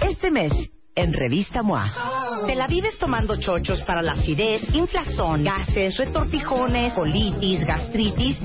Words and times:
Este 0.00 0.30
mes, 0.30 0.52
en 0.94 1.12
Revista 1.12 1.62
MOA. 1.62 2.44
¿Te 2.46 2.54
la 2.54 2.68
vives 2.68 2.96
tomando 2.98 3.36
chochos 3.36 3.82
para 3.82 4.00
la 4.00 4.12
acidez, 4.12 4.62
inflazón, 4.72 5.42
gases, 5.42 5.96
retortijones, 5.96 6.92
colitis, 6.92 7.66
gastritis? 7.66 8.38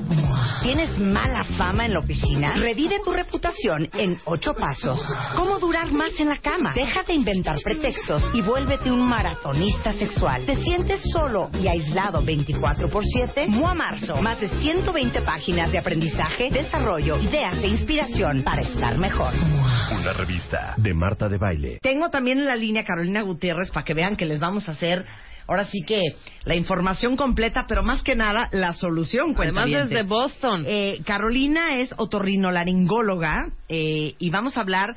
¿Tienes 0.62 0.98
mala 0.98 1.44
fama 1.44 1.86
en 1.86 1.94
la 1.94 2.00
oficina? 2.00 2.54
Revive 2.56 3.00
tu 3.04 3.12
reputación 3.12 3.88
en 3.92 4.16
ocho 4.24 4.54
pasos. 4.54 5.00
¿Cómo 5.36 5.58
durar 5.58 5.92
más 5.92 6.18
en 6.18 6.28
la 6.28 6.38
cama? 6.38 6.72
Deja 6.74 7.02
de 7.02 7.14
inventar 7.14 7.56
pretextos 7.62 8.30
y 8.34 8.42
vuélvete 8.42 8.90
un 8.90 9.08
maratonista 9.08 9.92
sexual. 9.92 10.44
¿Te 10.46 10.56
sientes 10.56 11.00
solo 11.12 11.50
y 11.60 11.68
aislado 11.68 12.22
24 12.22 12.88
por 12.88 13.04
7? 13.04 13.48
MOA 13.48 13.74
Marzo. 13.74 14.16
Más 14.22 14.40
de 14.40 14.48
120 14.48 15.20
páginas 15.22 15.70
de 15.70 15.78
aprendizaje, 15.78 16.50
desarrollo, 16.50 17.18
ideas 17.18 17.58
e 17.58 17.68
inspiración 17.68 18.42
para 18.42 18.62
estar 18.62 18.98
mejor. 18.98 19.34
Una 19.34 20.12
revista 20.12 20.74
de 20.76 20.94
Marta 20.94 21.28
de 21.28 21.38
Baile. 21.38 21.78
Tengo 21.82 22.10
también 22.10 22.38
en 22.38 22.46
la 22.46 22.56
línea 22.56 22.84
Carolina 22.84 23.22
Gutiérrez 23.22 23.70
para 23.70 23.84
que 23.84 23.94
vean 23.94 24.16
que 24.16 24.24
les 24.24 24.40
vamos 24.40 24.68
a 24.68 24.72
hacer 24.72 25.04
ahora 25.46 25.64
sí 25.64 25.82
que 25.86 26.02
la 26.44 26.54
información 26.54 27.16
completa, 27.16 27.66
pero 27.68 27.82
más 27.82 28.02
que 28.02 28.14
nada 28.14 28.48
la 28.52 28.74
solución. 28.74 29.34
Además 29.36 29.70
desde 29.70 30.02
Boston. 30.02 30.64
Eh, 30.66 31.00
Carolina 31.04 31.76
es 31.76 31.94
otorrinolaringóloga 31.96 33.48
eh, 33.68 34.14
y 34.18 34.30
vamos 34.30 34.56
a 34.56 34.60
hablar 34.60 34.96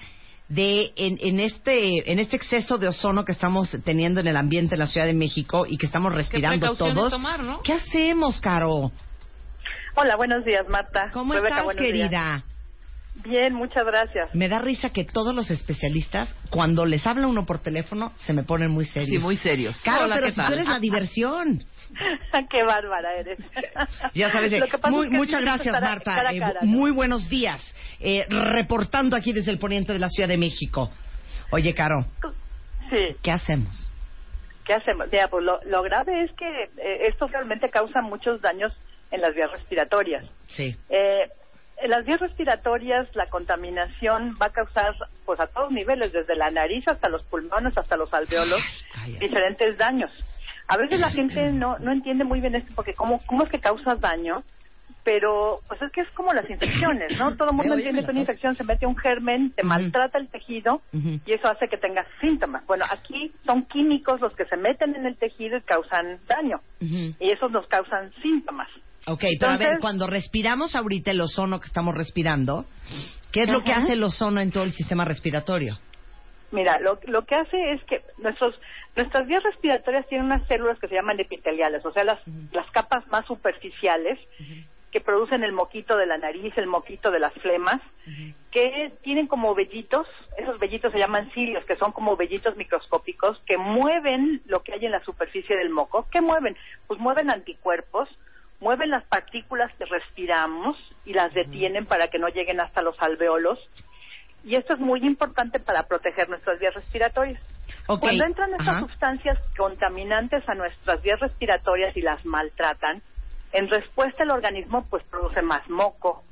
de 0.50 0.94
en, 0.96 1.18
en 1.22 1.42
este 1.42 2.10
en 2.10 2.20
este 2.20 2.38
exceso 2.38 2.78
de 2.78 2.88
ozono 2.88 3.26
que 3.26 3.34
estamos 3.34 3.76
teniendo 3.84 4.22
en 4.22 4.28
el 4.28 4.38
ambiente 4.38 4.76
en 4.76 4.80
la 4.80 4.88
Ciudad 4.88 5.06
de 5.06 5.14
México 5.14 5.66
y 5.68 5.78
que 5.78 5.86
estamos 5.86 6.16
respirando 6.16 6.76
todos. 6.76 7.12
tomar, 7.12 7.44
no? 7.44 7.62
¿Qué 7.64 7.74
hacemos, 7.74 8.40
Caro? 8.40 8.92
Hola, 9.96 10.16
buenos 10.16 10.46
días, 10.46 10.68
Marta. 10.70 11.10
¿Cómo 11.12 11.34
Rebeca, 11.34 11.62
estás, 11.62 11.76
querida? 11.76 12.08
días. 12.08 12.57
Bien, 13.24 13.54
muchas 13.54 13.86
gracias. 13.86 14.34
Me 14.34 14.48
da 14.48 14.60
risa 14.60 14.92
que 14.92 15.04
todos 15.04 15.34
los 15.36 15.50
especialistas, 15.52 16.34
cuando 16.50 16.86
les 16.86 17.06
habla 17.08 17.28
uno 17.28 17.46
por 17.46 17.60
teléfono, 17.60 18.12
se 18.18 18.34
me 18.34 18.44
ponen 18.44 18.72
muy 18.72 18.86
serios. 18.86 19.10
Sí, 19.10 19.18
muy 19.20 19.36
serios. 19.38 19.80
Caro, 19.84 20.06
Hola, 20.06 20.16
pero 20.16 20.28
¿qué 20.28 20.32
si 20.34 20.38
tal? 20.38 20.48
tú 20.48 20.54
eres 20.54 20.68
la 20.68 20.80
diversión. 20.80 21.64
Qué 22.50 22.64
bárbara 22.64 23.16
eres. 23.16 23.40
Ya 24.14 24.30
sabes, 24.32 24.52
eh, 24.52 24.60
Lo 24.60 24.68
que 24.68 24.78
pasa 24.78 24.90
muy- 24.90 25.06
es 25.08 25.12
que 25.12 25.18
muchas 25.18 25.42
gracias, 25.42 25.74
cara- 25.74 25.88
Marta. 25.88 26.16
cara 26.16 26.32
Eh. 26.34 26.66
Muy 26.66 26.92
buenos 26.92 27.30
días. 27.30 27.76
Eh, 28.00 28.26
reportando 28.30 29.16
aquí 29.16 29.32
desde 29.34 29.52
el 29.52 29.58
poniente 29.60 29.94
de 29.94 30.00
la 30.00 30.10
Ciudad 30.10 30.28
de 30.30 30.38
México. 30.38 30.92
Oye, 31.52 31.74
Caro, 31.74 32.06
Sí, 32.90 33.16
¿qué 33.24 33.32
hacemos? 33.32 33.90
¿qué 34.66 34.74
hacemos? 34.74 35.08
Mira, 35.12 35.30
pues 35.30 35.44
lo, 35.46 35.62
lo 35.64 35.82
grave 35.82 36.24
es 36.24 36.32
que 36.34 36.46
eh, 36.78 37.08
esto 37.08 37.28
realmente 37.28 37.70
causa 37.70 38.02
muchos 38.02 38.42
daños 38.42 38.74
en 39.12 39.22
las 39.22 39.34
vías 39.34 39.50
respiratorias. 39.52 40.26
Sí. 40.48 40.76
Eh, 40.90 41.30
en 41.80 41.90
las 41.92 42.06
vías 42.06 42.20
respiratorias 42.20 43.08
la 43.16 43.28
contaminación 43.28 44.36
va 44.42 44.48
a 44.48 44.52
causar 44.52 44.96
pues 45.26 45.40
a 45.40 45.48
todos 45.48 45.72
niveles, 45.72 46.12
desde 46.12 46.36
la 46.36 46.50
nariz 46.50 46.88
hasta 46.88 47.10
los 47.10 47.24
pulmones, 47.24 47.78
hasta 47.78 47.98
los 47.98 48.14
alveolos, 48.14 48.62
diferentes 49.20 49.78
daños. 49.78 50.12
A 50.68 50.78
veces 50.78 51.00
la 51.00 51.12
gente 51.12 51.52
no, 51.52 51.78
no 51.80 51.92
entiende 51.92 52.24
muy 52.24 52.42
bien 52.42 52.56
esto 52.56 52.74
porque 52.76 52.94
cómo, 52.94 53.20
cómo 53.26 53.44
es 53.44 53.50
que 53.50 53.60
causa 53.60 53.96
daño, 53.96 54.44
pero 55.04 55.62
pues 55.70 55.82
es 55.82 55.92
que 55.94 56.02
es 56.02 56.10
como 56.10 56.34
las 56.34 56.50
infecciones, 56.50 57.18
¿no? 57.18 57.38
Todo 57.38 57.52
el 57.52 57.56
mundo 57.56 57.76
entiende 57.76 58.04
que 58.04 58.12
una 58.12 58.20
infección 58.20 58.56
se 58.56 58.66
mete 58.66 58.86
un 58.86 58.98
germen, 58.98 59.52
te 59.52 59.64
maltrata 59.64 60.18
el 60.18 60.28
tejido 60.28 60.82
y 60.92 61.32
eso 61.32 61.48
hace 61.48 61.70
que 61.70 61.78
tengas 61.78 62.08
síntomas. 62.20 62.66
Bueno, 62.66 62.84
aquí 62.90 63.32
son 63.46 63.64
químicos 63.68 64.20
los 64.20 64.36
que 64.36 64.46
se 64.46 64.58
meten 64.58 64.96
en 64.96 65.06
el 65.06 65.16
tejido 65.16 65.58
y 65.58 65.62
causan 65.62 66.20
daño 66.28 66.60
y 66.82 67.32
esos 67.32 67.52
nos 67.52 67.66
causan 67.68 68.12
síntomas. 68.22 68.68
Ok, 69.08 69.22
pero 69.40 69.52
a 69.52 69.58
ver, 69.58 69.62
Entonces- 69.62 69.82
cuando 69.82 70.08
respiramos 70.08 70.76
ahorita 70.76 71.12
el 71.12 71.22
ozono 71.22 71.60
que 71.60 71.68
estamos 71.68 71.96
respirando, 71.96 72.66
¿qué 73.32 73.44
es 73.44 73.50
lo 73.50 73.64
que 73.64 73.72
hace 73.72 73.94
el 73.94 74.04
ozono 74.04 74.42
en 74.42 74.52
todo 74.52 74.64
el 74.64 74.72
sistema 74.72 75.06
respiratorio? 75.06 75.78
Mira, 76.52 76.80
lo, 76.80 77.00
lo 77.08 77.26
que 77.26 77.36
hace 77.36 77.74
es 77.74 77.84
que 77.86 78.02
nuestros, 78.20 78.56
nuestras 78.96 79.28
vías 79.28 79.44
respiratorias 79.44 80.08
tienen 80.08 80.28
unas 80.28 80.48
células 80.48 80.80
que 80.80 80.88
se 80.88 80.96
llaman 80.96 81.20
epiteliales, 81.20 81.86
o 81.86 81.92
sea, 81.92 82.04
las, 82.06 82.20
las 82.54 82.70
capas 82.72 83.06
más 83.08 83.26
superficiales 83.26 84.18
que 84.92 85.02
producen 85.02 85.44
el 85.44 85.52
moquito 85.52 85.98
de 85.98 86.06
la 86.06 86.18
nariz, 86.18 86.54
el 86.58 86.68
moquito 86.68 87.12
de 87.12 87.20
las 87.20 87.34
flemas, 87.36 87.82
que 88.52 88.94
tienen 89.04 89.28
como 89.28 89.54
vellitos, 89.56 90.08
esos 90.38 90.58
vellitos 90.60 90.94
se 90.94 91.00
llaman 91.00 91.30
cilios, 91.34 91.66
que 91.66 91.76
son 91.76 91.92
como 91.92 92.16
vellitos 92.16 92.56
microscópicos 92.56 93.38
que 93.46 93.58
mueven 93.58 94.42
lo 94.46 94.64
que 94.64 94.74
hay 94.74 94.86
en 94.86 94.94
la 94.94 95.04
superficie 95.04 95.58
del 95.58 95.70
moco. 95.70 96.08
¿Qué 96.10 96.22
mueven? 96.22 96.56
Pues 96.88 96.98
mueven 97.02 97.30
anticuerpos, 97.30 98.08
mueven 98.60 98.90
las 98.90 99.04
partículas 99.06 99.72
que 99.78 99.86
respiramos 99.86 100.78
y 101.06 101.14
las 101.14 101.34
detienen 101.34 101.86
para 101.86 102.08
que 102.08 102.20
no 102.20 102.28
lleguen 102.28 102.60
hasta 102.60 102.82
los 102.82 103.00
alveolos. 103.02 103.60
Y 104.44 104.56
esto 104.56 104.74
es 104.74 104.80
muy 104.80 105.02
importante 105.02 105.60
para 105.60 105.84
proteger 105.84 106.30
nuestras 106.30 106.60
vías 106.60 106.74
respiratorias. 106.74 107.42
Cuando 107.86 108.24
entran 108.24 108.52
estas 108.52 108.68
Ajá. 108.68 108.80
sustancias 108.80 109.38
contaminantes 109.58 110.48
a 110.48 110.56
nuestras 110.56 111.02
vías 111.02 111.20
respiratorias 111.20 111.96
y 111.98 112.02
las 112.02 112.26
maltratan, 112.26 113.02
en 113.52 113.70
respuesta 113.70 114.24
el 114.24 114.32
organismo 114.32 114.86
pues 114.90 115.04
produce 115.06 115.42
más 115.42 115.68
moco 115.70 116.24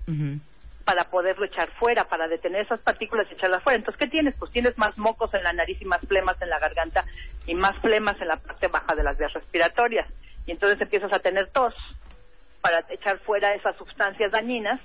para 0.86 1.10
poderlo 1.10 1.46
echar 1.46 1.70
fuera, 1.80 2.08
para 2.08 2.28
detener 2.28 2.62
esas 2.62 2.80
partículas 2.80 3.28
y 3.30 3.34
echarlas 3.34 3.64
fuera. 3.64 3.78
Entonces, 3.78 4.00
¿qué 4.00 4.08
tienes? 4.08 4.36
Pues 4.38 4.52
tienes 4.52 4.78
más 4.78 4.98
mocos 4.98 5.34
en 5.34 5.44
la 5.44 5.52
nariz 5.52 5.82
y 5.82 5.86
más 5.86 6.02
flemas 6.08 6.40
en 6.42 6.50
la 6.50 6.60
garganta 6.60 7.04
y 7.48 7.56
más 7.56 7.76
flemas 7.82 8.20
en 8.22 8.28
la 8.28 8.38
parte 8.38 8.68
baja 8.68 8.96
de 8.96 9.04
las 9.04 9.18
vías 9.18 9.34
respiratorias. 9.34 10.08
Y 10.46 10.52
entonces 10.52 10.80
empiezas 10.80 11.12
a 11.12 11.20
tener 11.20 11.50
tos 11.52 11.74
para 12.66 12.84
echar 12.90 13.20
fuera 13.20 13.54
esas 13.54 13.78
sustancias 13.78 14.32
dañinas 14.32 14.82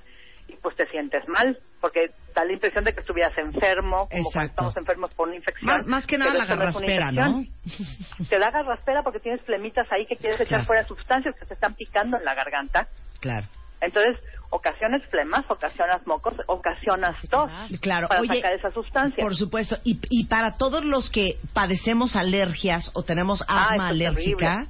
y 0.47 0.53
pues 0.57 0.75
te 0.75 0.85
sientes 0.87 1.27
mal, 1.27 1.57
porque 1.79 2.11
da 2.35 2.43
la 2.45 2.53
impresión 2.53 2.83
de 2.83 2.93
que 2.93 2.99
estuvieras 2.99 3.35
enfermo, 3.37 4.07
como 4.07 4.09
cuando 4.09 4.29
Exacto. 4.29 4.49
estamos 4.51 4.77
enfermos 4.77 5.13
por 5.15 5.27
una 5.27 5.37
infección. 5.37 5.65
Más, 5.65 5.87
más 5.87 6.05
que 6.05 6.17
nada 6.17 6.33
la 6.33 6.45
garraspera, 6.45 7.11
¿no? 7.11 7.43
Te 8.29 8.37
da 8.37 8.51
garraspera 8.51 9.01
porque 9.01 9.19
tienes 9.19 9.41
flemitas 9.41 9.87
ahí 9.91 10.05
que 10.05 10.15
quieres 10.17 10.39
echar 10.39 10.59
Claro. 10.59 10.65
fuera 10.65 10.83
sustancias 10.83 11.33
que 11.39 11.45
te 11.45 11.53
están 11.55 11.73
picando 11.75 12.17
en 12.17 12.25
la 12.25 12.35
garganta. 12.35 12.87
Claro. 13.19 13.47
Entonces, 13.79 14.21
ocasiones 14.51 15.03
flemas, 15.07 15.43
ocasionas 15.49 16.05
mocos, 16.05 16.35
ocasionas 16.45 17.15
tos 17.29 17.49
Claro, 17.79 18.07
para 18.09 18.21
oye, 18.21 18.35
sacar 18.35 18.53
esa 18.53 18.71
sustancia. 18.71 19.23
Por 19.23 19.35
supuesto. 19.35 19.77
Y, 19.83 19.99
y 20.09 20.25
para 20.27 20.57
todos 20.57 20.83
los 20.85 21.09
que 21.09 21.37
padecemos 21.53 22.15
alergias 22.15 22.91
o 22.93 23.01
tenemos 23.03 23.41
Ah, 23.47 23.69
asma 23.71 23.85
es 23.85 23.89
alérgica, 23.91 24.67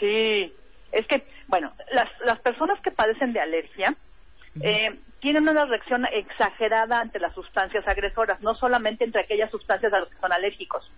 Sí, 0.00 0.52
es 0.92 1.06
que, 1.06 1.24
bueno, 1.52 1.70
las, 1.92 2.08
las 2.24 2.40
personas 2.40 2.80
que 2.80 2.90
padecen 2.90 3.34
de 3.34 3.40
alergia 3.40 3.94
eh, 4.62 4.98
tienen 5.20 5.46
una 5.46 5.66
reacción 5.66 6.06
exagerada 6.10 6.98
ante 6.98 7.20
las 7.20 7.34
sustancias 7.34 7.86
agresoras, 7.86 8.40
no 8.40 8.54
solamente 8.54 9.04
entre 9.04 9.20
aquellas 9.20 9.50
sustancias 9.50 9.92
a 9.92 10.00
las 10.00 10.08
que 10.08 10.16
son 10.16 10.32
alérgicos, 10.32 10.90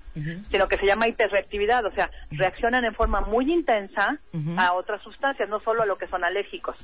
sino 0.52 0.68
que 0.68 0.78
se 0.78 0.86
llama 0.86 1.08
hiperreactividad, 1.08 1.84
o 1.84 1.90
sea, 1.90 2.08
reaccionan 2.30 2.84
en 2.84 2.94
forma 2.94 3.20
muy 3.22 3.52
intensa 3.52 4.16
a 4.56 4.74
otras 4.74 5.02
sustancias, 5.02 5.48
no 5.48 5.58
solo 5.58 5.82
a 5.82 5.86
lo 5.86 5.98
que 5.98 6.06
son 6.06 6.22
alérgicos. 6.22 6.76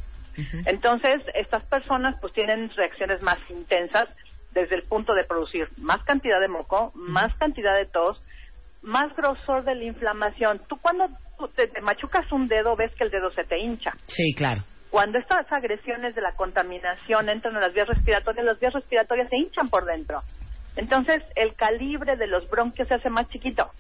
Entonces, 0.67 1.23
estas 1.35 1.63
personas 1.67 2.17
pues 2.21 2.33
tienen 2.33 2.71
reacciones 2.71 3.23
más 3.23 3.39
intensas 3.51 4.09
desde 4.51 4.75
el 4.75 4.83
punto 4.83 5.15
de 5.15 5.23
producir 5.23 5.69
más 5.77 6.03
cantidad 6.03 6.41
de 6.41 6.49
moco, 6.49 6.91
más 6.97 7.33
cantidad 7.37 7.77
de 7.77 7.87
tos, 7.87 8.21
más 8.83 9.15
grosor 9.15 9.63
de 9.63 9.77
la 9.77 9.85
inflamación. 9.85 10.61
Tú 10.67 10.77
cuando 10.79 11.09
te, 11.49 11.67
te 11.69 11.81
machucas 11.81 12.31
un 12.33 12.47
dedo 12.47 12.77
ves 12.77 12.93
que 12.97 13.05
el 13.05 13.11
dedo 13.11 13.31
se 13.33 13.45
te 13.45 13.59
hincha. 13.59 13.93
sí, 14.07 14.35
claro. 14.35 14.65
Cuando 14.91 15.19
estas 15.21 15.47
agresiones 15.53 16.17
de 16.17 16.21
la 16.21 16.33
contaminación 16.33 17.29
entran 17.29 17.55
en 17.55 17.61
las 17.61 17.73
vías 17.73 17.87
respiratorias, 17.87 18.45
las 18.45 18.59
vías 18.59 18.73
respiratorias 18.73 19.29
se 19.31 19.37
hinchan 19.37 19.69
por 19.69 19.85
dentro. 19.85 20.21
Entonces, 20.75 21.23
el 21.37 21.55
calibre 21.55 22.17
de 22.17 22.27
los 22.27 22.49
bronquios 22.51 22.89
se 22.89 22.95
hace 22.95 23.09
más 23.09 23.29
chiquito. 23.29 23.71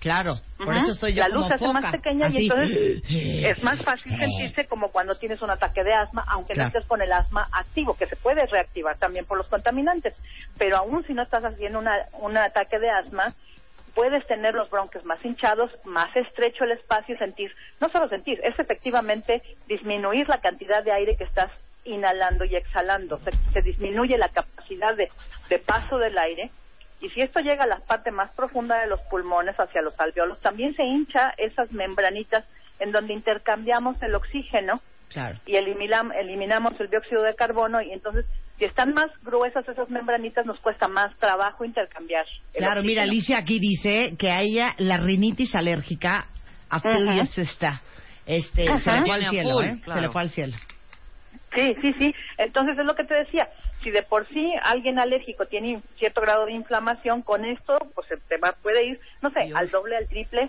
Claro, 0.00 0.40
por 0.58 0.76
eso 0.76 0.92
estoy 0.92 1.14
yo 1.14 1.22
La 1.22 1.28
luz 1.28 1.46
se 1.46 1.54
hace 1.54 1.64
foca, 1.66 1.80
más 1.80 1.92
pequeña 1.92 2.26
así. 2.26 2.38
y 2.40 2.44
entonces 2.48 3.02
es 3.08 3.62
más 3.64 3.84
fácil 3.84 4.12
sentirse 4.16 4.66
como 4.66 4.90
cuando 4.90 5.14
tienes 5.14 5.40
un 5.42 5.50
ataque 5.50 5.82
de 5.84 5.94
asma, 5.94 6.24
aunque 6.28 6.54
Claro. 6.54 6.70
no 6.70 6.78
estés 6.78 6.88
con 6.88 7.00
el 7.02 7.12
asma 7.12 7.48
activo, 7.52 7.94
que 7.96 8.06
se 8.06 8.16
puede 8.16 8.44
reactivar 8.46 8.96
también 8.98 9.26
por 9.26 9.38
los 9.38 9.46
contaminantes. 9.48 10.14
Pero 10.58 10.76
aún 10.76 11.04
si 11.06 11.12
no 11.14 11.22
estás 11.22 11.44
haciendo 11.44 11.78
una, 11.78 11.92
un 12.20 12.36
ataque 12.36 12.78
de 12.80 12.90
asma, 12.90 13.34
puedes 13.94 14.26
tener 14.26 14.54
los 14.54 14.70
bronquios 14.70 15.04
más 15.04 15.24
hinchados, 15.24 15.70
más 15.84 16.14
estrecho 16.16 16.64
el 16.64 16.72
espacio 16.72 17.14
y 17.14 17.18
sentir, 17.18 17.54
no 17.80 17.88
solo 17.90 18.08
sentir, 18.08 18.40
es 18.42 18.58
efectivamente 18.58 19.42
disminuir 19.68 20.28
la 20.28 20.40
cantidad 20.40 20.82
de 20.82 20.92
aire 20.92 21.16
que 21.16 21.24
estás 21.24 21.50
inhalando 21.84 22.44
y 22.44 22.56
exhalando. 22.56 23.20
Se, 23.52 23.62
disminuye 23.62 24.16
la 24.16 24.28
capacidad 24.28 24.94
de, 24.96 25.10
de 25.48 25.58
paso 25.58 25.98
del 25.98 26.16
aire. 26.18 26.50
Y 27.00 27.10
si 27.10 27.20
esto 27.20 27.40
llega 27.40 27.64
a 27.64 27.68
la 27.68 27.80
parte 27.80 28.12
más 28.12 28.30
profunda 28.32 28.80
de 28.80 28.86
los 28.86 29.00
pulmones, 29.02 29.58
hacia 29.58 29.82
los 29.82 29.98
alveolos, 29.98 30.40
también 30.40 30.74
se 30.76 30.84
hincha 30.84 31.34
esas 31.36 31.72
membranitas 31.72 32.44
en 32.78 32.92
donde 32.92 33.12
intercambiamos 33.12 34.00
el 34.02 34.14
oxígeno 34.14 34.80
Claro. 35.12 35.38
y 35.46 35.52
eliminam- 35.54 36.12
eliminamos 36.14 36.78
el 36.80 36.88
dióxido 36.88 37.22
de 37.22 37.34
carbono 37.34 37.82
y 37.82 37.92
entonces 37.92 38.24
si 38.58 38.64
están 38.64 38.94
más 38.94 39.10
gruesas 39.22 39.68
esas 39.68 39.88
membranitas 39.90 40.46
nos 40.46 40.58
cuesta 40.60 40.88
más 40.88 41.16
trabajo 41.18 41.64
intercambiar. 41.64 42.24
Claro, 42.54 42.82
mira, 42.82 43.02
oxígeno. 43.02 43.02
Alicia 43.12 43.38
aquí 43.38 43.58
dice 43.58 44.14
que 44.18 44.30
a 44.30 44.40
ella 44.40 44.74
la 44.78 44.98
rinitis 44.98 45.54
alérgica 45.54 46.28
a 46.70 46.80
está. 47.42 47.82
Este, 48.24 48.66
se 48.66 48.92
le 48.92 49.02
fue 49.04 49.14
al 49.14 49.26
cielo, 49.28 49.50
full, 49.56 49.64
¿eh? 49.64 49.74
Se 49.76 49.80
claro. 49.82 50.00
le 50.00 50.10
fue 50.10 50.22
al 50.22 50.30
cielo. 50.30 50.56
Sí, 51.54 51.74
sí, 51.82 51.92
sí. 51.98 52.14
Entonces 52.38 52.78
es 52.78 52.84
lo 52.86 52.94
que 52.94 53.04
te 53.04 53.14
decía. 53.14 53.48
si 53.82 53.90
de 53.90 54.02
por 54.04 54.26
sí 54.28 54.52
alguien 54.62 54.98
alérgico 55.00 55.46
tiene 55.46 55.82
cierto 55.98 56.20
grado 56.20 56.46
de 56.46 56.52
inflamación, 56.52 57.22
con 57.22 57.44
esto 57.44 57.76
pues 57.96 58.06
se 58.06 58.16
te 58.16 58.36
va, 58.38 58.52
puede 58.62 58.84
ir, 58.86 59.00
no 59.20 59.30
sé, 59.30 59.50
al 59.54 59.70
doble, 59.70 59.96
al 59.96 60.06
triple, 60.06 60.48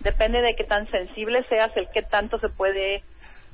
depende 0.00 0.42
de 0.42 0.56
qué 0.56 0.64
tan 0.64 0.90
sensible 0.90 1.44
seas, 1.48 1.70
el 1.76 1.86
qué 1.94 2.02
tanto 2.02 2.40
se 2.40 2.48
puede 2.48 3.02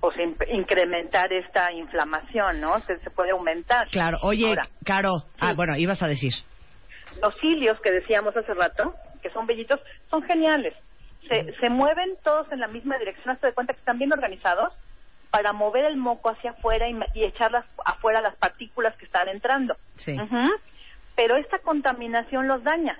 pues 0.03 0.17
incrementar 0.49 1.33
esta 1.33 1.71
inflamación, 1.71 2.61
¿no? 2.61 2.81
Se, 2.81 2.99
se 2.99 3.11
puede 3.11 3.31
aumentar. 3.31 3.87
Claro, 3.89 4.19
oye, 4.23 4.57
Caro, 4.85 5.13
ah, 5.39 5.55
bueno, 5.55 5.77
ibas 5.77 6.03
a 6.03 6.09
decir. 6.09 6.33
Los 7.23 7.39
cilios 7.41 7.81
que 7.81 7.93
decíamos 7.93 8.37
hace 8.37 8.53
rato, 8.53 8.97
que 9.23 9.31
son 9.31 9.47
bellitos, 9.47 9.79
son 10.11 10.25
geniales. 10.25 10.75
Se, 11.29 11.55
se 11.61 11.69
mueven 11.69 12.17
todos 12.25 12.51
en 12.51 12.59
la 12.59 12.67
misma 12.67 12.99
dirección, 12.99 13.31
hasta 13.31 13.47
de 13.47 13.55
cuenta 13.55 13.75
que 13.75 13.79
están 13.79 13.99
bien 13.99 14.13
organizados 14.13 14.73
para 15.31 15.53
mover 15.53 15.85
el 15.85 15.97
moco 15.97 16.31
hacia 16.31 16.51
afuera 16.51 16.89
y, 16.89 16.99
y 17.15 17.23
echar 17.23 17.53
afuera 17.85 18.21
las 18.21 18.35
partículas 18.35 18.97
que 18.97 19.05
están 19.05 19.29
entrando. 19.29 19.77
Sí. 19.99 20.17
Pero 21.15 21.37
esta 21.37 21.61
contaminación 21.61 22.49
los 22.49 22.65
daña 22.65 22.99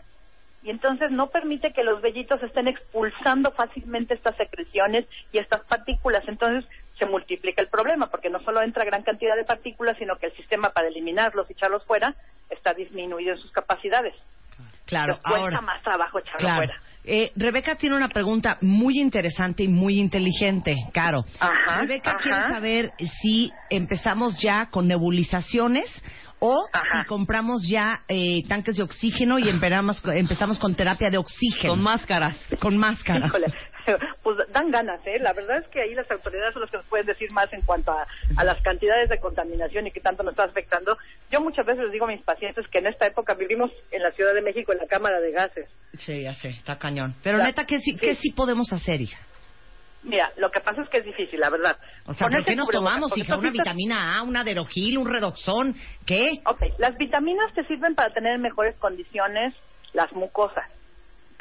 y 0.63 0.71
entonces 0.71 1.11
no 1.11 1.31
permite 1.31 1.73
que 1.73 1.83
los 1.83 2.01
vellitos 2.01 2.41
estén 2.43 2.69
expulsando 2.69 3.51
fácilmente 3.51 4.15
estas 4.15 4.37
secreciones 4.37 5.07
y 5.33 5.39
estas 5.39 5.63
partículas. 5.63 6.23
Entonces 6.29 6.65
se 6.99 7.07
multiplica 7.07 7.63
el 7.63 7.69
problema 7.69 8.09
porque 8.09 8.31
no 8.31 8.41
solo 8.41 8.63
entra 8.63 8.85
gran 8.85 9.03
cantidad 9.03 9.37
de 9.37 9.45
partículas, 9.45 9.97
sino 9.99 10.17
que 10.17 10.27
el 10.27 10.37
sistema 10.37 10.71
para 10.71 10.89
eliminarlos 10.89 11.49
y 11.49 11.53
echarlos 11.53 11.85
fuera 11.85 12.15
está 12.51 12.75
disminuido 12.75 13.33
en 13.33 13.39
sus 13.39 13.51
capacidades. 13.53 14.15
Claro, 14.85 15.19
cuesta 15.23 15.61
más 15.63 15.83
trabajo 15.83 16.19
echarlo 16.19 16.55
fuera. 16.55 16.75
Eh, 17.05 17.33
Rebeca 17.35 17.77
tiene 17.77 17.97
una 17.97 18.09
pregunta 18.09 18.59
muy 18.61 19.01
interesante 19.01 19.65
y 19.65 19.69
muy 19.69 19.99
inteligente, 19.99 20.75
Caro. 20.93 21.25
Rebeca 21.81 22.17
quiere 22.23 22.41
saber 22.43 22.93
si 23.21 23.51
empezamos 23.71 24.39
ya 24.39 24.67
con 24.67 24.87
nebulizaciones 24.87 25.87
o 26.45 26.67
si 26.75 27.07
compramos 27.07 27.63
ya 27.69 28.03
eh, 28.09 28.43
tanques 28.49 28.77
de 28.77 28.83
oxígeno 28.83 29.39
y 29.39 29.49
empezamos, 29.49 30.03
empezamos 30.07 30.59
con 30.59 30.75
terapia 30.75 31.09
de 31.09 31.19
oxígeno. 31.19 31.75
Con 31.75 31.83
máscaras. 31.83 32.37
Con 32.61 32.77
máscaras. 32.77 33.33
pues 34.23 34.39
dan 34.53 34.71
ganas, 34.71 35.01
¿eh? 35.07 35.19
La 35.19 35.33
verdad 35.33 35.59
es 35.59 35.69
que 35.69 35.81
ahí 35.81 35.95
las 35.95 36.11
autoridades 36.11 36.53
son 36.53 36.63
las 36.63 36.71
que 36.71 36.77
nos 36.79 36.87
pueden 36.87 37.07
decir 37.07 37.31
más 37.33 37.53
en 37.53 37.63
cuanto 37.63 37.93
a, 37.93 38.07
a 38.37 38.45
las 38.45 38.61
cantidades 38.63 39.09
de 39.09 39.19
contaminación 39.19 39.87
y 39.87 39.91
qué 39.91 40.01
tanto 40.01 40.23
nos 40.23 40.33
está 40.33 40.45
afectando. 40.45 40.97
Yo 41.31 41.41
muchas 41.41 41.67
veces 41.67 41.85
les 41.85 41.93
digo 41.93 42.05
a 42.05 42.09
mis 42.09 42.23
pacientes 42.23 42.67
que 42.69 42.79
en 42.79 42.87
esta 42.87 43.07
época 43.07 43.35
vivimos 43.35 43.71
en 43.91 44.03
la 44.03 44.13
Ciudad 44.13 44.35
de 44.35 44.43
México 44.43 44.73
en 44.73 44.79
la 44.79 44.87
cámara 44.87 45.21
de 45.21 45.33
gases. 45.33 45.69
Sí, 45.99 46.23
ya 46.23 46.35
sé, 46.35 46.51
está 46.51 46.79
cañón. 46.79 47.15
Pero 47.23 47.39
neta, 47.39 47.67
¿qué 47.67 47.79
sí, 47.81 47.97
¿qué 47.97 48.15
sí 48.15 48.31
podemos 48.33 48.73
hacer, 48.73 49.01
hija? 49.01 49.19
Mira, 50.05 50.33
lo 50.37 50.51
que 50.51 50.61
pasa 50.61 50.83
es 50.83 50.89
que 50.89 50.99
es 50.99 51.05
difícil, 51.05 51.39
la 51.39 51.49
verdad. 51.49 51.77
O 52.07 52.15
sea, 52.15 52.29
¿por 52.29 52.45
qué 52.45 52.57
nos 52.57 52.69
tomamos, 52.69 53.17
hija? 53.17 53.39
Una 53.39 53.51
vitamina 53.51 54.19
A, 54.19 54.23
una 54.23 54.43
derogil, 54.43 54.99
un 54.99 55.07
redoxón, 55.07 55.77
¿qué? 56.05 56.41
Ok, 56.45 56.61
las 56.79 56.97
vitaminas 56.97 57.53
te 57.55 57.65
sirven 57.67 57.95
para 57.95 58.13
tener 58.13 58.35
en 58.35 58.43
mejores 58.43 58.77
condiciones 58.79 59.55
las 59.93 60.11
mucosas 60.13 60.65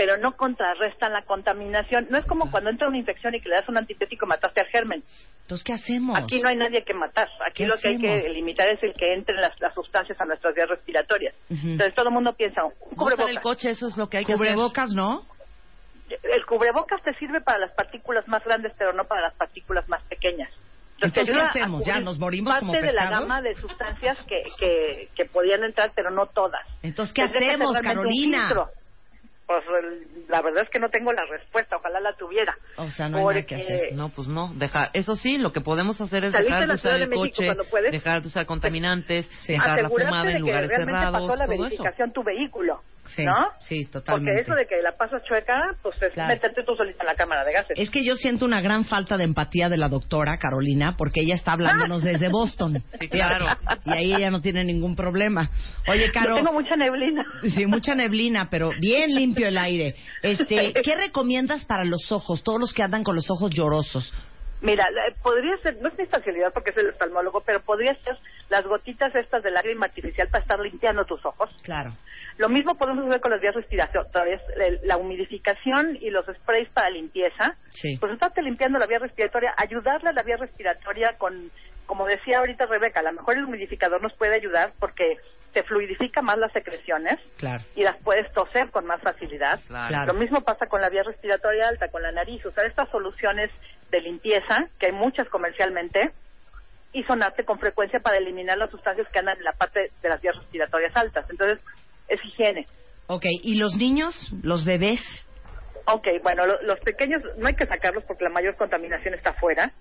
pero 0.02 0.18
no 0.18 0.36
contrarrestan 0.36 1.14
la 1.14 1.22
contaminación. 1.26 2.08
No 2.10 2.18
es 2.18 2.26
como 2.26 2.50
cuando 2.50 2.72
entra 2.72 2.88
una 2.88 2.98
infección 2.98 3.36
y 3.36 3.40
que 3.40 3.50
le 3.50 3.58
das 3.58 3.70
un 3.70 3.78
antibiótico 3.78 4.26
mataste 4.26 4.62
al 4.62 4.66
germen. 4.66 5.04
Entonces, 5.44 5.64
¿qué 5.64 5.74
hacemos? 5.74 6.18
Aquí 6.18 6.42
no 6.42 6.50
hay 6.50 6.56
nadie 6.56 6.84
que 6.84 6.96
matar. 6.96 7.30
Aquí 7.48 7.68
lo 7.68 7.78
que 7.78 7.90
hay 7.90 8.00
que 8.00 8.30
limitar 8.30 8.68
es 8.70 8.82
el 8.82 8.96
que 8.96 9.14
entren 9.14 9.40
las, 9.40 9.54
sustancias 9.76 10.20
a 10.20 10.26
nuestras 10.26 10.56
vías 10.56 10.70
respiratorias. 10.70 11.36
Entonces, 11.52 11.94
todo 11.94 12.08
el 12.08 12.16
mundo 12.16 12.34
piensa, 12.34 12.64
un 12.64 12.72
cubrebocas. 12.96 13.30
el 13.30 13.42
coche, 13.42 13.70
eso 13.70 13.90
es 13.90 13.96
lo 13.96 14.10
que 14.10 14.18
hay 14.18 14.26
que 14.26 14.34
Cubrebocas, 14.34 14.90
¿no? 14.92 15.24
El 16.10 16.46
cubrebocas 16.48 17.00
te 17.04 17.14
sirve 17.20 17.40
para 17.42 17.60
las 17.60 17.72
partículas 17.74 18.28
más 18.28 18.44
grandes, 18.44 18.74
pero 18.80 18.94
no 18.94 19.06
para 19.06 19.22
las 19.22 19.36
partículas 19.36 19.88
más 19.88 20.02
pequeñas. 20.06 20.50
Entonces, 21.00 21.32
¿qué 21.32 21.42
hacemos? 21.42 21.86
¿Ya 21.86 22.00
nos 22.00 22.18
morimos 22.18 22.52
parte 22.52 22.66
como 22.66 22.82
de 22.82 22.92
la 22.92 23.08
gama 23.08 23.40
de 23.44 23.54
sustancias 23.54 24.18
que, 24.28 24.42
que, 24.58 25.10
que 25.16 25.26
podían 25.26 25.64
entrar, 25.64 25.92
pero 25.96 26.10
no 26.10 26.26
todas. 26.26 26.62
Entonces, 26.82 27.14
¿qué 27.14 27.22
hacemos, 27.22 27.80
Carolina? 27.82 28.50
Pues 29.52 30.30
la 30.30 30.42
verdad 30.42 30.64
es 30.64 30.70
que 30.70 30.80
no 30.80 30.90
tengo 30.90 31.12
la 31.12 31.26
respuesta, 31.26 31.76
ojalá 31.76 32.00
la 32.00 32.14
tuviera. 32.14 32.56
O 32.78 32.90
sea, 32.90 33.10
no 33.10 33.18
hay 33.18 33.26
nada 33.26 33.42
que 33.46 33.56
hacer. 33.56 33.94
No, 33.94 34.10
pues 34.10 34.28
no, 34.28 34.54
dejar, 34.56 34.90
eso 34.94 35.16
sí, 35.16 35.38
lo 35.38 35.52
que 35.52 35.62
podemos 35.62 36.00
hacer 36.00 36.24
es 36.24 36.32
dejar 36.32 36.68
de 36.68 36.76
usar 36.76 36.96
el 37.02 37.10
coche, 37.10 37.52
dejar 37.92 38.22
de 38.22 38.28
usar 38.30 38.46
contaminantes, 38.46 39.30
dejar 39.46 39.84
la 39.84 39.90
fumada 39.90 40.32
en 40.32 40.42
lugares 40.42 40.72
cerrados, 40.72 41.28
pasó 41.28 41.36
la 41.36 41.48
verificación 41.48 42.14
tu 42.14 42.24
vehículo. 42.24 42.82
Sí, 43.08 43.26
¿no? 43.26 43.34
Sí, 43.60 43.86
totalmente. 43.86 44.32
Porque 44.32 44.42
eso 44.42 44.56
de 44.56 44.68
que 44.68 44.82
la 44.82 44.96
pasas 44.96 45.24
chueca, 45.24 45.76
pues 45.82 45.96
es 46.02 46.16
meterte 46.16 46.64
tú 46.64 46.76
solita 46.76 47.04
en 47.04 47.08
la 47.08 47.16
cámara 47.16 47.44
de 47.44 47.52
gases. 47.52 47.78
Es 47.78 47.90
que 47.90 48.06
yo 48.06 48.16
siento 48.16 48.46
una 48.46 48.62
gran 48.62 48.86
falta 48.86 49.18
de 49.18 49.24
empatía 49.24 49.70
de 49.70 49.78
la 49.78 49.90
doctora 49.90 50.38
Carolina, 50.38 50.96
porque 50.98 51.22
ella 51.22 51.36
está 51.36 51.54
hablándonos 51.54 52.04
desde 52.04 52.30
Boston. 52.30 52.84
Sí, 53.02 53.08
claro. 53.08 53.48
Y 53.86 53.92
ahí 53.92 54.14
ella 54.14 54.30
no 54.30 54.42
tiene 54.42 54.64
ningún 54.64 54.96
problema. 54.96 55.50
Oye, 55.88 56.12
Caro. 56.12 56.32
Yo 56.32 56.36
tengo 56.36 56.54
mucha 56.54 56.76
neblina. 56.76 57.26
Sí, 57.56 57.66
mucha 57.66 57.96
neblina, 57.96 58.48
pero 58.52 58.70
bien 58.80 59.16
limpio 59.16 59.48
el 59.48 59.58
aire. 59.58 59.96
Este, 60.22 60.74
¿qué 60.84 60.96
recomiendas 60.96 61.66
para 61.66 61.84
los 61.84 62.12
ojos? 62.12 62.44
Todos 62.44 62.60
los 62.60 62.74
que 62.74 62.84
andan 62.84 63.04
con 63.04 63.16
los 63.16 63.32
ojos 63.32 63.50
llorosos. 63.52 64.14
Mira, 64.62 64.88
podría 65.24 65.58
ser, 65.58 65.82
no 65.82 65.90
es 65.90 65.98
mi 65.98 66.04
especialidad 66.04 66.54
porque 66.54 66.70
es 66.70 66.78
el 66.78 66.90
oftalmólogo, 66.90 67.42
pero 67.42 67.62
podría 67.62 67.96
ser 68.04 68.18
las 68.50 68.64
gotitas 68.64 69.14
estas 69.16 69.42
de 69.42 69.50
lágrima 69.50 69.88
artificial 69.88 70.28
para 70.30 70.44
estar 70.44 70.60
limpiando 70.60 71.04
tus 71.06 71.26
ojos. 71.26 71.50
Claro. 71.64 71.94
Lo 72.38 72.48
mismo 72.48 72.76
podemos 72.76 73.08
hacer 73.08 73.22
con 73.22 73.32
las 73.32 73.42
vías 73.42 73.56
respiratorias, 73.56 74.42
la 74.84 74.98
humidificación 74.98 75.98
y 76.00 76.12
los 76.12 76.26
sprays 76.26 76.70
para 76.70 76.90
limpieza. 76.90 77.56
Sí. 77.72 77.98
Pues 78.00 78.14
estarte 78.14 78.42
limpiando 78.42 78.80
la 78.80 78.86
vía 78.86 79.00
respiratoria, 79.00 79.54
ayudarle 79.58 80.10
a 80.10 80.14
la 80.14 80.24
vía 80.24 80.38
respiratoria 80.38 81.16
con, 81.18 81.52
como 81.88 82.06
decía 82.06 82.40
ahorita 82.40 82.68
Rebeca, 82.68 83.00
a 83.00 83.04
lo 83.04 83.14
mejor 83.14 83.38
el 83.38 83.46
humidificador 83.46 84.02
nos 84.02 84.14
puede 84.14 84.36
ayudar 84.36 84.74
porque 84.80 85.18
te 85.54 85.64
fluidifica 85.64 86.22
más 86.22 86.38
las 86.38 86.52
secreciones 86.54 87.20
claro. 87.38 87.64
y 87.76 87.84
las 87.84 87.98
puedes 87.98 88.32
toser 88.34 88.70
con 88.72 88.86
más 88.86 89.02
facilidad. 89.02 89.60
Claro. 89.68 90.14
Lo 90.14 90.20
mismo 90.20 90.42
pasa 90.42 90.68
con 90.68 90.82
la 90.82 90.90
vía 90.90 91.04
respiratoria 91.04 91.68
alta, 91.68 91.90
con 91.90 92.02
la 92.02 92.12
nariz. 92.12 92.46
Usar 92.46 92.66
estas 92.66 92.90
soluciones 92.90 93.52
de 93.90 94.02
limpieza, 94.02 94.70
que 94.80 94.88
hay 94.88 94.92
muchas 94.92 95.28
comercialmente, 95.30 96.12
y 96.94 97.04
sonarte 97.04 97.46
con 97.46 97.60
frecuencia 97.60 98.00
para 98.00 98.18
eliminar 98.18 98.58
las 98.58 98.70
sustancias 98.70 99.08
que 99.12 99.20
andan 99.20 99.38
en 99.38 99.44
la 99.44 99.54
parte 99.54 99.92
de 100.02 100.10
las 100.10 100.22
vías 100.22 100.36
respiratorias 100.36 100.96
altas. 100.96 101.26
Entonces, 101.30 101.60
es 102.08 102.20
higiene. 102.26 102.66
Ok, 103.08 103.26
¿y 103.44 103.56
los 103.56 103.76
niños, 103.76 104.14
los 104.44 104.66
bebés? 104.66 105.02
Ok, 105.86 106.08
bueno, 106.24 106.44
los 106.46 106.80
pequeños 106.82 107.22
no 107.38 107.48
hay 107.48 107.56
que 107.56 107.66
sacarlos 107.66 108.04
porque 108.06 108.24
la 108.24 108.30
mayor 108.30 108.56
contaminación 108.56 109.14
está 109.14 109.32
afuera. 109.32 109.72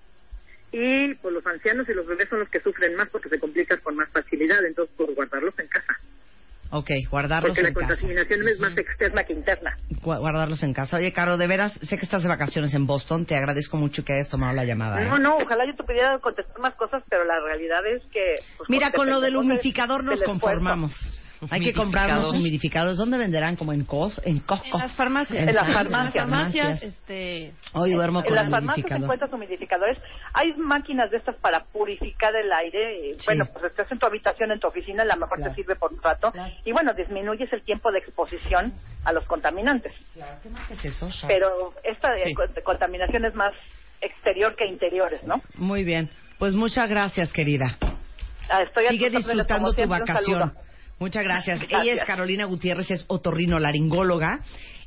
Y 0.71 1.13
pues 1.15 1.33
los 1.33 1.45
ancianos 1.45 1.87
y 1.89 1.93
los 1.93 2.07
bebés 2.07 2.29
son 2.29 2.39
los 2.39 2.49
que 2.49 2.61
sufren 2.61 2.95
más 2.95 3.09
porque 3.09 3.29
se 3.29 3.39
complican 3.39 3.79
con 3.79 3.95
más 3.95 4.09
facilidad, 4.09 4.63
entonces 4.65 4.93
pues 4.97 5.13
guardarlos 5.15 5.57
en 5.59 5.67
casa. 5.67 5.97
Ok, 6.73 6.89
guardarlos 7.09 7.57
en 7.57 7.65
casa. 7.65 7.73
Porque 7.73 7.85
la 7.85 7.95
contaminación 7.95 8.47
es 8.47 8.59
más 8.59 8.77
externa 8.77 9.23
que 9.25 9.33
interna. 9.33 9.77
Guardarlos 10.01 10.63
en 10.63 10.73
casa. 10.73 10.97
Oye, 10.97 11.11
Caro, 11.11 11.35
de 11.35 11.45
veras, 11.45 11.73
sé 11.81 11.97
que 11.97 12.05
estás 12.05 12.23
de 12.23 12.29
vacaciones 12.29 12.73
en 12.73 12.87
Boston. 12.87 13.25
Te 13.25 13.35
agradezco 13.35 13.75
mucho 13.75 14.05
que 14.05 14.13
hayas 14.13 14.29
tomado 14.29 14.53
la 14.53 14.63
llamada. 14.63 15.01
No, 15.01 15.17
¿eh? 15.17 15.19
no, 15.19 15.35
ojalá 15.35 15.65
yo 15.65 15.75
te 15.75 15.83
pudiera 15.83 16.17
contestar 16.19 16.57
más 16.59 16.73
cosas, 16.75 17.03
pero 17.09 17.25
la 17.25 17.41
realidad 17.41 17.85
es 17.87 18.01
que... 18.13 18.37
Pues, 18.57 18.69
Mira, 18.69 18.91
con 18.93 19.09
lo 19.09 19.19
del 19.19 19.35
humidificador 19.35 20.05
nos 20.05 20.23
conformamos. 20.23 20.93
Hay 21.49 21.61
que 21.61 21.73
comprar 21.73 22.19
unos 22.19 22.33
humidificadores. 22.33 22.97
¿Dónde 22.97 23.17
venderán? 23.17 23.55
Como 23.55 23.73
en 23.73 23.83
Cos, 23.85 24.19
en 24.23 24.39
Costco. 24.39 24.77
En 24.77 24.79
las 24.79 24.95
farmacias. 24.95 25.47
En, 25.49 25.55
las 25.55 25.73
farmacias. 25.73 26.83
este... 26.83 27.53
Hoy 27.73 27.93
duermo 27.93 28.21
con 28.21 28.29
En 28.29 28.35
las 28.35 28.49
farmacias 28.49 28.91
encuentras 28.91 29.31
humidificadores. 29.33 29.97
Hay 30.33 30.53
máquinas 30.53 31.09
de 31.09 31.17
estas 31.17 31.35
para 31.37 31.63
purificar 31.63 32.35
el 32.35 32.51
aire. 32.51 33.15
Bueno, 33.25 33.45
pues 33.51 33.65
estás 33.65 33.91
en 33.91 33.97
tu 33.97 34.05
habitación, 34.05 34.51
en 34.51 34.59
tu 34.59 34.67
oficina, 34.67 35.03
a 35.03 35.05
lo 35.05 35.17
mejor 35.17 35.39
te 35.39 35.53
sirve 35.55 35.75
por 35.75 35.91
un 35.91 36.01
rato. 36.01 36.31
Y 36.63 36.71
bueno, 36.71 36.93
disminuyes 36.93 37.51
el 37.51 37.63
tiempo 37.63 37.91
de 37.91 37.99
exposición 37.99 38.73
a 39.03 39.11
los 39.11 39.25
contaminantes. 39.25 39.93
¿Qué 40.43 40.49
más 40.49 40.69
es 40.69 40.85
eso, 40.85 41.09
Pero 41.27 41.73
esta 41.83 42.09
contaminación 42.63 43.25
es 43.25 43.33
más 43.33 43.53
exterior 44.01 44.55
que 44.55 44.65
interiores, 44.67 45.23
¿no? 45.23 45.41
Muy 45.55 45.83
bien. 45.83 46.09
Pues 46.37 46.53
muchas 46.53 46.89
gracias, 46.89 47.31
querida. 47.31 47.77
Ah, 48.49 48.63
estoy 48.63 48.87
Sigue 48.87 49.09
disfrutando 49.09 49.73
tu 49.73 49.87
vacación. 49.87 50.53
Muchas 51.01 51.23
gracias. 51.23 51.59
Ella 51.67 51.95
es 51.95 52.03
Carolina 52.05 52.45
Gutiérrez, 52.45 52.91
es 52.91 53.03
otorrino 53.07 53.57
laringóloga. 53.57 54.41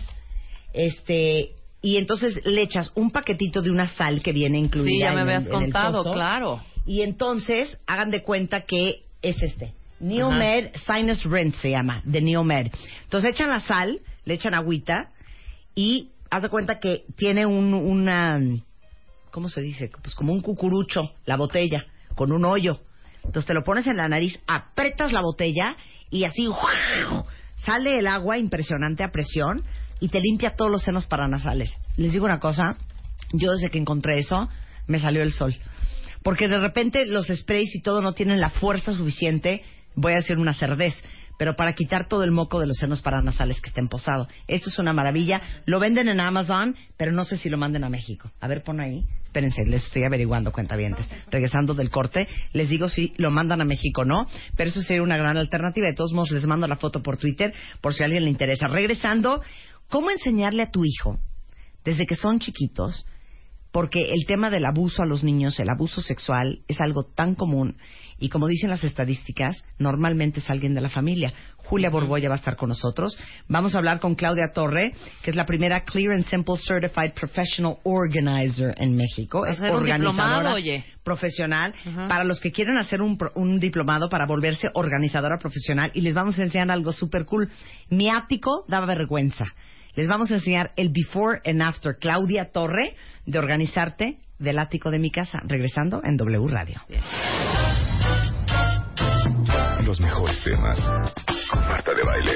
Este, 0.74 1.52
y 1.82 1.98
entonces 1.98 2.40
le 2.46 2.62
echas 2.62 2.92
un 2.96 3.12
paquetito 3.12 3.62
de 3.62 3.72
una 3.72 3.88
sal 3.88 4.22
que 4.22 4.32
viene 4.32 4.60
incluida. 4.60 4.90
Sí, 4.90 5.00
ya 5.00 5.12
me 5.14 5.22
habías 5.22 5.50
contado, 5.50 6.14
claro. 6.14 6.62
Y 6.86 7.02
entonces 7.02 7.78
hagan 7.88 8.12
de 8.12 8.24
cuenta 8.24 8.62
que 8.62 9.04
es 9.22 9.42
este. 9.42 9.74
Neomed 10.00 10.72
Sinus 10.86 11.24
Rinse 11.24 11.60
se 11.60 11.70
llama, 11.72 12.02
de 12.04 12.22
Neomed. 12.22 12.72
Entonces 13.04 13.32
echan 13.32 13.50
la 13.50 13.62
sal, 13.62 14.02
le 14.26 14.34
echan 14.34 14.54
agüita 14.54 15.12
y 15.74 16.12
haz 16.30 16.44
de 16.44 16.50
cuenta 16.50 16.80
que 16.80 17.06
tiene 17.18 17.46
un, 17.46 17.74
una, 17.74 18.40
¿cómo 19.32 19.50
se 19.50 19.62
dice? 19.62 19.90
Pues 20.02 20.16
como 20.16 20.34
un 20.34 20.42
cucurucho, 20.42 21.14
la 21.26 21.38
botella, 21.38 21.86
con 22.16 22.32
un 22.32 22.46
hoyo. 22.46 22.82
Entonces 23.18 23.46
te 23.46 23.54
lo 23.54 23.64
pones 23.64 23.88
en 23.88 23.98
la 23.98 24.08
nariz, 24.08 24.40
apretas 24.48 25.12
la 25.12 25.22
botella 25.22 25.76
y 26.10 26.26
así 26.26 26.48
sale 27.66 28.00
el 28.00 28.08
agua 28.08 28.38
impresionante 28.38 29.04
a 29.04 29.12
presión 29.12 29.64
y 30.00 30.10
te 30.10 30.20
limpia 30.20 30.56
todos 30.56 30.72
los 30.72 30.84
senos 30.84 31.08
paranasales. 31.08 31.76
Les 31.98 32.12
digo 32.12 32.26
una 32.26 32.40
cosa, 32.40 32.78
yo 33.32 33.52
desde 33.52 33.70
que 33.70 33.80
encontré 33.80 34.20
eso 34.20 34.50
me 34.88 35.00
salió 35.00 35.24
el 35.24 35.32
sol. 35.32 35.56
Porque 36.24 36.48
de 36.48 36.60
repente 36.60 37.06
los 37.06 37.28
sprays 37.28 37.76
y 37.76 37.82
todo 37.82 38.02
no 38.02 38.14
tienen 38.14 38.40
la 38.40 38.50
fuerza 38.50 38.94
suficiente 38.94 39.64
voy 39.96 40.14
a 40.14 40.18
decir 40.18 40.38
una 40.38 40.54
cerdez, 40.54 40.94
pero 41.38 41.56
para 41.56 41.74
quitar 41.74 42.08
todo 42.08 42.24
el 42.24 42.32
moco 42.32 42.60
de 42.60 42.68
los 42.68 42.78
senos 42.78 43.02
paranasales 43.02 43.62
que 43.62 43.70
estén 43.70 43.88
posados. 43.88 44.28
Esto 44.48 44.70
es 44.70 44.80
una 44.80 44.94
maravilla. 44.94 45.42
Lo 45.66 45.80
venden 45.80 46.08
en 46.08 46.20
Amazon, 46.20 46.76
pero 46.98 47.12
no 47.12 47.26
sé 47.26 47.38
si 47.38 47.50
lo 47.50 47.58
manden 47.58 47.84
a 47.84 47.90
México. 47.90 48.32
A 48.40 48.48
ver, 48.48 48.64
pon 48.64 48.80
ahí. 48.80 49.06
Espérense, 49.24 49.66
les 49.66 49.84
estoy 49.84 50.04
averiguando, 50.04 50.52
cuentavientes. 50.52 51.10
Regresando 51.30 51.74
del 51.74 51.90
corte, 51.90 52.28
les 52.54 52.70
digo 52.70 52.88
si 52.88 53.14
lo 53.18 53.32
mandan 53.32 53.60
a 53.60 53.66
México 53.66 54.02
o 54.02 54.06
no, 54.06 54.28
pero 54.56 54.70
eso 54.70 54.82
sería 54.82 55.04
una 55.04 55.18
gran 55.18 55.36
alternativa. 55.36 55.88
De 55.88 55.94
todos 55.94 56.14
modos, 56.14 56.32
les 56.32 56.46
mando 56.46 56.68
la 56.68 56.78
foto 56.78 57.04
por 57.04 57.18
Twitter 57.18 57.54
por 57.82 57.94
si 57.94 58.04
a 58.04 58.06
alguien 58.06 58.24
le 58.24 58.30
interesa. 58.30 58.68
Regresando, 58.68 59.42
¿cómo 59.90 60.10
enseñarle 60.10 60.64
a 60.64 60.72
tu 60.72 60.86
hijo, 60.86 61.20
desde 61.84 62.06
que 62.06 62.16
son 62.16 62.40
chiquitos, 62.40 63.06
porque 63.76 64.00
el 64.00 64.26
tema 64.26 64.50
del 64.50 64.64
abuso 64.64 65.04
a 65.04 65.06
los 65.06 65.22
niños, 65.22 65.60
el 65.60 65.68
abuso 65.68 66.02
sexual, 66.02 66.62
es 66.70 66.80
algo 66.80 67.04
tan 67.14 67.36
común 67.36 67.76
y 68.18 68.30
como 68.30 68.48
dicen 68.48 68.70
las 68.70 68.86
estadísticas, 68.86 69.66
normalmente 69.80 70.40
es 70.40 70.50
alguien 70.50 70.74
de 70.74 70.80
la 70.80 70.88
familia. 70.88 71.34
Julia 71.58 71.90
Borboya 71.90 72.30
va 72.30 72.36
a 72.36 72.38
estar 72.38 72.56
con 72.56 72.70
nosotros. 72.70 73.20
Vamos 73.50 73.76
a 73.76 73.80
hablar 73.80 74.00
con 74.00 74.16
Claudia 74.16 74.54
Torre, 74.54 74.94
que 75.24 75.30
es 75.30 75.36
la 75.36 75.46
primera 75.46 75.84
Clear 75.84 76.14
and 76.14 76.26
Simple 76.26 76.56
Certified 76.58 77.16
Professional 77.16 77.76
Organizer 77.84 78.74
en 78.78 78.96
México. 78.96 79.46
Es 79.46 79.60
organizadora 79.60 80.54
oye. 80.54 80.86
profesional. 81.04 81.74
Para 82.08 82.24
los 82.24 82.40
que 82.40 82.54
quieren 82.54 82.78
hacer 82.78 83.02
un, 83.02 83.18
un, 83.36 83.60
diplomado 83.60 84.08
para 84.08 84.26
volverse 84.26 84.70
organizadora 84.74 85.38
profesional, 85.38 85.92
y 85.94 86.00
les 86.00 86.14
vamos 86.14 86.40
a 86.40 86.44
enseñar 86.44 86.72
algo 86.72 86.94
súper 86.94 87.26
cool. 87.26 87.52
Mi 87.90 88.10
ático 88.10 88.64
daba 88.70 88.86
vergüenza. 88.86 89.44
Les 89.96 90.08
vamos 90.08 90.30
a 90.32 90.36
enseñar 90.36 90.72
el 90.76 90.90
before 90.90 91.42
and 91.46 91.62
after. 91.62 91.98
Claudia 91.98 92.52
Torre, 92.52 92.96
de 93.26 93.40
organizarte 93.40 94.20
del 94.40 94.60
ático 94.60 94.92
de 94.92 95.00
mi 95.00 95.10
casa. 95.10 95.42
Regresando 95.46 96.02
en 96.04 96.18
W 96.18 96.48
Radio. 96.50 96.82
Los 99.86 100.00
mejores 100.02 100.44
temas 100.44 100.80
con 101.50 101.60
Marta 101.62 101.94
de 101.94 102.04
Baile. 102.04 102.34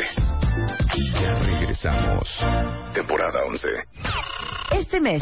Ya 1.22 1.38
regresamos. 1.40 2.30
Temporada 2.94 3.44
11. 3.48 3.68
Este 4.72 5.00
mes 5.02 5.22